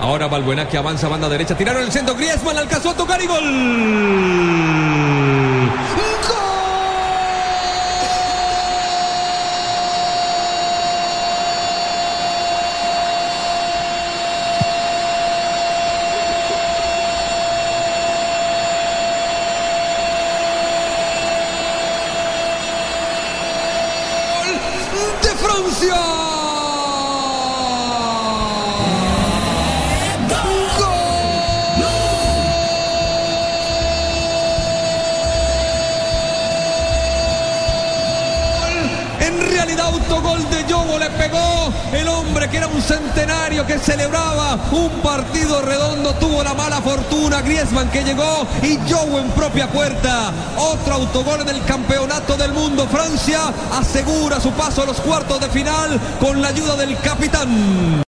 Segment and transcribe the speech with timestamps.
[0.00, 1.56] Ahora Balbuena que avanza banda derecha.
[1.56, 2.14] Tiraron el centro.
[2.14, 3.44] Griezmann alcanzó a tocar y gol.
[25.22, 26.27] de Francia.
[39.28, 41.70] En realidad autogol de Yogo le pegó.
[41.92, 47.42] El hombre que era un centenario que celebraba un partido redondo tuvo la mala fortuna.
[47.42, 50.32] Griezmann que llegó y Yogo en propia puerta.
[50.56, 52.86] Otro autogol en el campeonato del mundo.
[52.88, 58.02] Francia asegura su paso a los cuartos de final con la ayuda del capitán